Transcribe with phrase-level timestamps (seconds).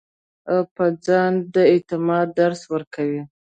[0.51, 3.21] او پۀ ځان د اعتماد درس ورکوي-